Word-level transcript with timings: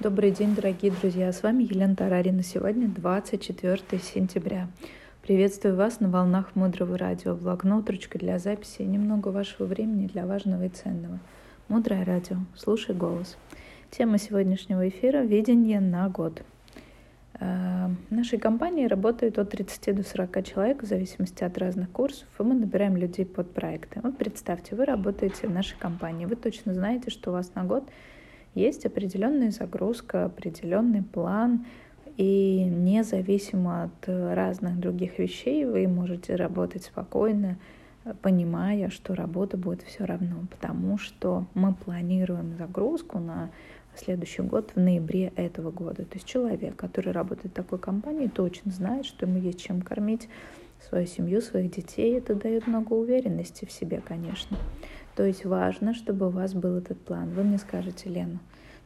Добрый 0.00 0.32
день, 0.32 0.56
дорогие 0.56 0.90
друзья! 0.90 1.30
С 1.32 1.44
вами 1.44 1.62
Елена 1.62 1.94
Тарарина. 1.94 2.42
Сегодня 2.42 2.88
24 2.88 3.78
сентября. 4.02 4.66
Приветствую 5.22 5.76
вас 5.76 6.00
на 6.00 6.10
волнах 6.10 6.56
Мудрого 6.56 6.98
радио. 6.98 7.36
Блокнот, 7.36 7.88
ручка 7.88 8.18
для 8.18 8.40
записи 8.40 8.82
и 8.82 8.86
немного 8.86 9.28
вашего 9.28 9.66
времени 9.66 10.08
для 10.08 10.26
важного 10.26 10.64
и 10.64 10.68
ценного. 10.68 11.20
Мудрое 11.68 12.04
радио. 12.04 12.38
Слушай 12.56 12.96
голос. 12.96 13.38
Тема 13.92 14.18
сегодняшнего 14.18 14.88
эфира– 14.88 15.18
видение 15.22 15.78
на 15.78 16.08
год. 16.08 16.42
Э, 17.38 17.86
в 18.10 18.12
нашей 18.12 18.40
компании 18.40 18.86
работает 18.86 19.38
от 19.38 19.50
30 19.50 19.94
до 19.94 20.02
40 20.02 20.44
человек 20.44 20.82
в 20.82 20.86
зависимости 20.86 21.44
от 21.44 21.56
разных 21.56 21.88
курсов, 21.90 22.26
и 22.36 22.42
мы 22.42 22.56
набираем 22.56 22.96
людей 22.96 23.24
под 23.24 23.54
проекты. 23.54 24.00
Вот 24.02 24.18
представьте, 24.18 24.74
вы 24.74 24.86
работаете 24.86 25.46
в 25.46 25.52
нашей 25.52 25.78
компании, 25.78 26.26
вы 26.26 26.34
точно 26.34 26.74
знаете, 26.74 27.10
что 27.10 27.30
у 27.30 27.34
вас 27.34 27.54
на 27.54 27.62
год– 27.62 27.84
есть 28.54 28.86
определенная 28.86 29.50
загрузка, 29.50 30.26
определенный 30.26 31.02
план, 31.02 31.66
и 32.16 32.64
независимо 32.64 33.84
от 33.84 34.08
разных 34.08 34.78
других 34.78 35.18
вещей 35.18 35.64
вы 35.64 35.88
можете 35.88 36.36
работать 36.36 36.84
спокойно, 36.84 37.58
понимая, 38.22 38.90
что 38.90 39.14
работа 39.14 39.56
будет 39.56 39.82
все 39.82 40.04
равно, 40.04 40.36
потому 40.50 40.98
что 40.98 41.46
мы 41.54 41.74
планируем 41.74 42.54
загрузку 42.56 43.18
на 43.18 43.50
следующий 43.96 44.42
год 44.42 44.72
в 44.74 44.80
ноябре 44.80 45.32
этого 45.36 45.70
года. 45.70 46.04
То 46.04 46.14
есть 46.14 46.26
человек, 46.26 46.76
который 46.76 47.12
работает 47.12 47.52
в 47.52 47.56
такой 47.56 47.78
компании, 47.78 48.28
точно 48.28 48.70
знает, 48.70 49.06
что 49.06 49.26
ему 49.26 49.38
есть 49.38 49.60
чем 49.60 49.82
кормить 49.82 50.28
свою 50.88 51.06
семью, 51.06 51.40
своих 51.40 51.70
детей. 51.70 52.18
Это 52.18 52.34
дает 52.34 52.66
много 52.66 52.92
уверенности 52.92 53.64
в 53.64 53.72
себе, 53.72 54.02
конечно. 54.06 54.56
То 55.16 55.24
есть 55.24 55.44
важно, 55.44 55.94
чтобы 55.94 56.26
у 56.26 56.30
вас 56.30 56.54
был 56.54 56.76
этот 56.76 57.00
план. 57.00 57.30
Вы 57.30 57.44
мне 57.44 57.58
скажете, 57.58 58.08
Лена, 58.08 58.40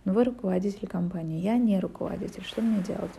ну 0.05 0.13
вы 0.13 0.25
руководитель 0.25 0.87
компании, 0.87 1.41
я 1.41 1.57
не 1.57 1.81
руководитель, 1.81 2.45
что 2.45 2.61
мне 2.61 2.83
делать? 2.83 3.13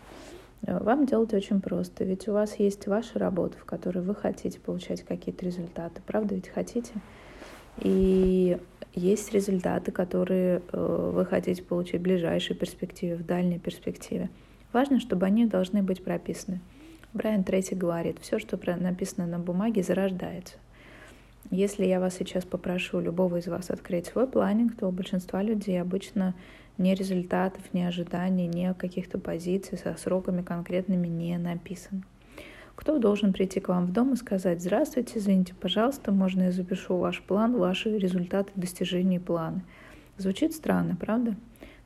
Э, 0.62 0.82
вам 0.84 1.06
делать 1.06 1.34
очень 1.34 1.62
просто, 1.62 2.04
ведь 2.04 2.28
у 2.28 2.34
вас 2.34 2.60
есть 2.60 2.88
ваша 2.88 3.20
работа, 3.20 3.58
в 3.58 3.66
которой 3.66 4.04
вы 4.04 4.16
хотите 4.16 4.60
получать 4.60 5.04
какие-то 5.04 5.46
результаты, 5.46 6.02
правда 6.06 6.36
ведь 6.36 6.50
хотите? 6.50 6.94
И 7.78 8.58
есть 8.94 9.32
результаты, 9.34 9.92
которые 9.92 10.62
э, 10.72 11.12
вы 11.14 11.26
хотите 11.26 11.64
получить 11.64 12.02
в 12.02 12.04
ближайшей 12.04 12.56
перспективе, 12.56 13.16
в 13.16 13.26
дальней 13.26 13.60
перспективе. 13.60 14.30
Важно, 14.74 15.00
чтобы 15.00 15.26
они 15.26 15.46
должны 15.46 15.82
быть 15.82 16.04
прописаны. 16.04 16.60
Брайан 17.14 17.44
Трейси 17.44 17.74
говорит, 17.74 18.18
все, 18.22 18.38
что 18.38 18.60
написано 18.78 19.26
на 19.26 19.40
бумаге, 19.40 19.82
зарождается. 19.82 20.56
Если 21.52 21.86
я 21.86 22.00
вас 22.00 22.16
сейчас 22.16 22.46
попрошу, 22.46 23.00
любого 23.00 23.38
из 23.38 23.48
вас, 23.48 23.72
открыть 23.72 24.06
свой 24.06 24.28
планинг, 24.28 24.76
то 24.78 24.88
у 24.88 24.92
большинства 24.92 25.42
людей 25.42 25.82
обычно 25.82 26.36
ни 26.78 26.94
результатов, 26.94 27.62
ни 27.74 27.82
ожиданий, 27.82 28.48
ни 28.48 28.72
каких-то 28.74 29.18
позиций 29.18 29.78
со 29.78 29.96
сроками 29.96 30.42
конкретными 30.42 31.08
не 31.08 31.38
написано. 31.38 32.04
Кто 32.76 32.98
должен 32.98 33.34
прийти 33.34 33.60
к 33.60 33.68
вам 33.68 33.88
в 33.88 33.92
дом 33.92 34.14
и 34.14 34.16
сказать 34.16 34.62
«Здравствуйте, 34.62 35.20
извините, 35.20 35.54
пожалуйста, 35.60 36.14
можно 36.14 36.44
я 36.44 36.52
запишу 36.52 36.96
ваш 36.96 37.22
план, 37.22 37.58
ваши 37.58 37.98
результаты 37.98 38.52
достижения 38.56 39.20
плана?» 39.20 39.64
Звучит 40.18 40.54
странно, 40.54 40.96
правда? 40.96 41.36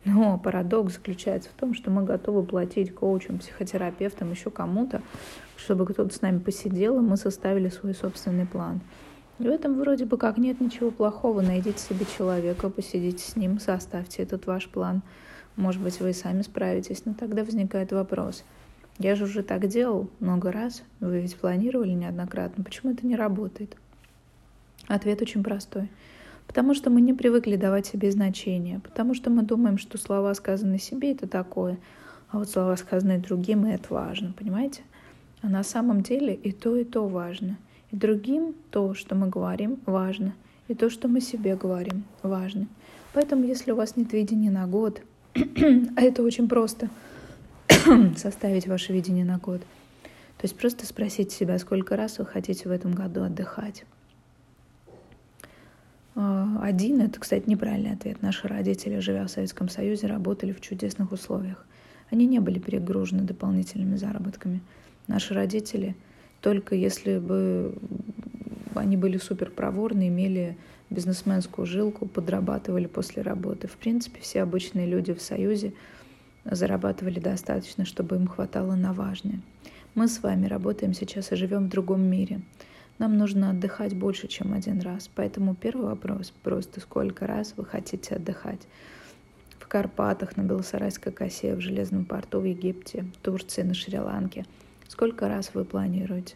Но 0.05 0.37
парадокс 0.37 0.95
заключается 0.95 1.49
в 1.49 1.53
том, 1.53 1.73
что 1.73 1.89
мы 1.89 2.03
готовы 2.03 2.43
платить 2.43 2.93
коучам, 2.93 3.39
психотерапевтам, 3.39 4.31
еще 4.31 4.51
кому-то, 4.51 5.01
чтобы 5.55 5.85
кто-то 5.85 6.13
с 6.13 6.21
нами 6.21 6.39
посидел, 6.39 6.99
и 6.99 7.01
мы 7.01 7.15
составили 7.15 7.69
свой 7.69 7.93
собственный 7.93 8.45
план. 8.45 8.81
В 9.43 9.47
этом 9.47 9.77
вроде 9.77 10.05
бы 10.05 10.17
как 10.17 10.37
нет 10.37 10.61
ничего 10.61 10.89
плохого. 10.89 11.41
Найдите 11.41 11.77
себе 11.77 12.05
человека, 12.17 12.69
посидите 12.69 13.21
с 13.21 13.35
ним, 13.35 13.59
составьте 13.59 14.23
этот 14.23 14.45
ваш 14.45 14.69
план. 14.69 15.01
Может 15.57 15.81
быть, 15.81 15.99
вы 15.99 16.11
и 16.11 16.13
сами 16.13 16.43
справитесь, 16.43 17.03
но 17.03 17.13
тогда 17.13 17.43
возникает 17.43 17.91
вопрос. 17.91 18.45
Я 18.99 19.15
же 19.15 19.25
уже 19.25 19.43
так 19.43 19.67
делал 19.67 20.09
много 20.21 20.49
раз, 20.49 20.83
вы 21.01 21.19
ведь 21.19 21.35
планировали 21.35 21.89
неоднократно, 21.89 22.63
почему 22.63 22.93
это 22.93 23.05
не 23.05 23.17
работает? 23.17 23.75
Ответ 24.87 25.21
очень 25.21 25.43
простой. 25.43 25.89
Потому 26.47 26.73
что 26.73 26.89
мы 26.89 27.01
не 27.01 27.13
привыкли 27.13 27.57
давать 27.57 27.85
себе 27.85 28.11
значения, 28.11 28.79
потому 28.79 29.13
что 29.13 29.29
мы 29.29 29.43
думаем, 29.43 29.77
что 29.77 29.97
слова, 29.97 30.33
сказанные 30.35 30.79
себе, 30.79 31.11
это 31.11 31.27
такое, 31.27 31.77
а 32.29 32.37
вот 32.37 32.49
слова, 32.49 32.77
сказанные 32.77 33.19
другим, 33.19 33.65
это 33.65 33.93
важно, 33.93 34.31
понимаете? 34.31 34.83
А 35.41 35.49
на 35.49 35.63
самом 35.63 36.01
деле 36.01 36.33
и 36.33 36.53
то, 36.53 36.77
и 36.77 36.85
то 36.85 37.05
важно– 37.09 37.57
и 37.93 37.95
другим 37.95 38.55
то, 38.71 38.95
что 38.95 39.13
мы 39.13 39.29
говорим, 39.29 39.77
важно. 39.85 40.33
И 40.67 40.73
то, 40.73 40.89
что 40.89 41.07
мы 41.07 41.21
себе 41.21 41.55
говорим, 41.55 42.03
важно. 42.23 42.67
Поэтому, 43.13 43.45
если 43.45 43.71
у 43.71 43.75
вас 43.75 43.95
нет 43.95 44.11
видения 44.13 44.49
на 44.49 44.65
год, 44.65 45.01
а 45.35 46.01
это 46.01 46.23
очень 46.23 46.49
просто, 46.49 46.89
составить 48.17 48.67
ваше 48.67 48.93
видение 48.93 49.23
на 49.23 49.37
год, 49.37 49.61
то 49.61 50.45
есть 50.45 50.57
просто 50.57 50.87
спросить 50.87 51.31
себя, 51.31 51.59
сколько 51.59 51.95
раз 51.95 52.17
вы 52.17 52.25
хотите 52.25 52.67
в 52.67 52.71
этом 52.71 52.93
году 52.93 53.21
отдыхать. 53.21 53.85
А, 56.15 56.61
один— 56.63 56.99
это, 57.01 57.19
кстати, 57.19 57.47
неправильный 57.47 57.93
ответ. 57.93 58.23
Наши 58.23 58.47
родители, 58.47 58.97
живя 58.99 59.27
в 59.27 59.29
Советском 59.29 59.69
Союзе, 59.69 60.07
работали 60.07 60.51
в 60.51 60.61
чудесных 60.61 61.11
условиях. 61.11 61.63
Они 62.09 62.25
не 62.25 62.39
были 62.39 62.57
перегружены 62.57 63.21
дополнительными 63.21 63.97
заработками. 63.97 64.61
Наши 65.05 65.35
родители— 65.35 65.95
только 66.43 66.75
если 66.75 67.19
бы 67.19 67.73
они 68.75 68.97
были 68.97 69.17
супер 69.17 69.49
проворны, 69.49 70.09
имели 70.09 70.57
бизнесменскую 70.89 71.65
жилку, 71.65 72.05
подрабатывали 72.05 72.85
после 72.85 73.23
работы. 73.23 73.67
В 73.67 73.77
принципе, 73.77 74.19
все 74.19 74.41
обычные 74.41 74.85
люди 74.85 75.13
в 75.13 75.21
Союзе 75.21 75.73
зарабатывали 76.43 77.21
достаточно, 77.21 77.85
чтобы 77.85 78.17
им 78.17 78.27
хватало 78.27 78.75
на 78.75 78.91
важное. 78.91 79.39
Мы 79.95 80.09
с 80.09 80.21
вами 80.21 80.47
работаем 80.47 80.93
сейчас 80.93 81.31
и 81.31 81.37
живем 81.37 81.67
в 81.67 81.69
другом 81.69 82.01
мире. 82.01 82.41
Нам 82.99 83.17
нужно 83.17 83.51
отдыхать 83.51 83.95
больше, 83.95 84.27
чем 84.27 84.53
один 84.53 84.81
раз. 84.81 85.09
Поэтому 85.15 85.55
первый 85.55 85.85
вопрос 85.85 86.33
просто 86.43 86.81
сколько 86.81 87.25
раз 87.25 87.53
вы 87.55 87.63
хотите 87.63 88.15
отдыхать? 88.15 88.67
В 89.59 89.67
Карпатах, 89.69 90.35
на 90.35 90.41
Белосарайской 90.41 91.13
косе, 91.13 91.55
в 91.55 91.61
Железном 91.61 92.03
порту, 92.03 92.41
в 92.41 92.43
Египте, 92.43 93.05
в 93.15 93.17
Турции, 93.23 93.61
на 93.61 93.73
Шри-Ланке– 93.73 94.45
Сколько 94.93 95.27
раз 95.27 95.55
вы 95.55 95.65
планируете? 95.65 96.35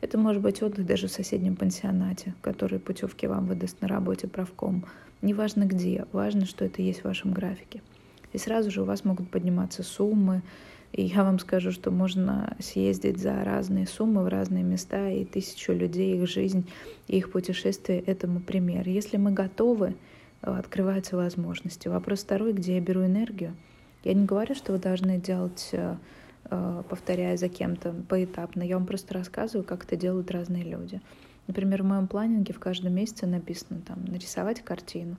Это 0.00 0.18
может 0.18 0.40
быть 0.40 0.62
отдых 0.62 0.86
даже 0.86 1.08
в 1.08 1.10
соседнем 1.10 1.56
пансионате, 1.56 2.32
который 2.42 2.78
путевки 2.78 3.26
вам 3.26 3.46
выдаст 3.46 3.80
на 3.80 3.88
работе 3.88 4.28
правком. 4.28 4.84
Неважно 5.20 5.64
где, 5.64 6.06
важно, 6.12 6.46
что 6.46 6.64
это 6.64 6.80
есть 6.80 7.00
в 7.00 7.06
вашем 7.06 7.32
графике. 7.32 7.82
И 8.32 8.38
сразу 8.38 8.70
же 8.70 8.82
у 8.82 8.84
вас 8.84 9.04
могут 9.04 9.28
подниматься 9.32 9.82
суммы, 9.82 10.42
и 10.92 11.02
я 11.02 11.24
вам 11.24 11.40
скажу, 11.40 11.72
что 11.72 11.90
можно 11.90 12.56
съездить 12.60 13.18
за 13.18 13.42
разные 13.42 13.88
суммы 13.88 14.22
в 14.22 14.28
разные 14.28 14.62
места, 14.62 15.10
и 15.10 15.24
тысячу 15.24 15.72
людей, 15.72 16.22
их 16.22 16.28
жизнь, 16.28 16.70
их 17.08 17.32
путешествие 17.32 17.98
этому 17.98 18.38
пример. 18.38 18.88
Если 18.88 19.16
мы 19.16 19.32
готовы, 19.32 19.96
открываются 20.40 21.16
возможности. 21.16 21.88
Вопрос 21.88 22.20
второй, 22.20 22.52
где 22.52 22.76
я 22.76 22.80
беру 22.80 23.04
энергию. 23.04 23.56
Я 24.04 24.14
не 24.14 24.24
говорю, 24.24 24.54
что 24.54 24.70
вы 24.70 24.78
должны 24.78 25.18
делать 25.18 25.70
э, 25.72 25.96
Э, 25.96 25.96
повторяя 26.48 27.36
за 27.36 27.48
кем-то 27.48 27.94
поэтапно. 28.08 28.62
Я 28.62 28.76
вам 28.76 28.86
просто 28.86 29.14
рассказываю, 29.14 29.64
как 29.64 29.84
это 29.84 29.96
делают 29.96 30.30
разные 30.30 30.64
люди. 30.64 31.00
Например, 31.46 31.82
в 31.82 31.86
моем 31.86 32.08
планинге 32.08 32.52
в 32.52 32.60
каждом 32.60 32.94
месяце 32.94 33.26
написано 33.26 33.80
там 33.86 34.04
нарисовать 34.04 34.62
картину. 34.62 35.16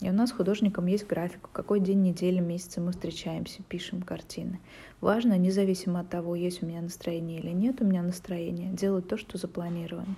И 0.00 0.08
у 0.08 0.12
нас 0.12 0.32
художникам 0.32 0.86
есть 0.86 1.06
график, 1.06 1.50
какой 1.52 1.78
день 1.78 2.02
недели, 2.02 2.40
месяца 2.40 2.80
мы 2.80 2.92
встречаемся, 2.92 3.62
пишем 3.68 4.00
картины. 4.00 4.58
Важно, 5.02 5.36
независимо 5.36 6.00
от 6.00 6.08
того, 6.08 6.34
есть 6.34 6.62
у 6.62 6.66
меня 6.66 6.80
настроение 6.80 7.38
или 7.38 7.50
нет 7.50 7.82
у 7.82 7.84
меня 7.84 8.02
настроения, 8.02 8.70
делать 8.72 9.08
то, 9.08 9.18
что 9.18 9.36
запланировано. 9.36 10.16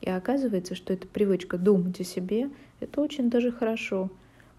И 0.00 0.08
оказывается, 0.08 0.74
что 0.74 0.94
эта 0.94 1.06
привычка 1.06 1.58
думать 1.58 2.00
о 2.00 2.04
себе, 2.04 2.50
это 2.80 3.02
очень 3.02 3.28
даже 3.28 3.52
хорошо. 3.52 4.10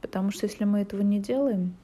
Потому 0.02 0.32
что 0.32 0.46
если 0.46 0.66
мы 0.66 0.80
этого 0.80 1.02
не 1.02 1.20
делаем, 1.20 1.76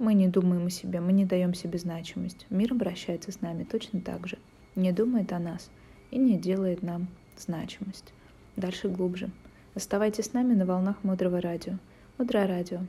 мы 0.00 0.14
не 0.14 0.28
думаем 0.28 0.66
о 0.66 0.70
себе, 0.70 0.98
мы 0.98 1.12
не 1.12 1.26
даем 1.26 1.52
себе 1.52 1.78
значимость. 1.78 2.46
Мир 2.48 2.72
обращается 2.72 3.30
с 3.32 3.42
нами 3.42 3.64
точно 3.64 4.00
так 4.00 4.26
же. 4.26 4.38
Не 4.74 4.92
думает 4.92 5.30
о 5.32 5.38
нас 5.38 5.70
и 6.10 6.18
не 6.18 6.38
делает 6.38 6.82
нам 6.82 7.06
значимость. 7.36 8.14
Дальше 8.56 8.88
глубже. 8.88 9.30
Оставайтесь 9.74 10.24
с 10.24 10.32
нами 10.32 10.54
на 10.54 10.64
волнах 10.64 10.96
Мудрого 11.04 11.42
Радио. 11.42 11.74
Мудрое 12.16 12.46
Радио. 12.46 12.80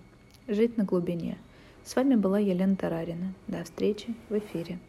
Жить 0.47 0.77
на 0.77 0.85
глубине. 0.85 1.37
С 1.83 1.97
вами 1.97 2.15
была 2.15 2.39
Елена 2.39 2.77
Тарарина. 2.77 3.33
До 3.47 3.61
встречи 3.65 4.15
в 4.29 4.37
эфире. 4.37 4.79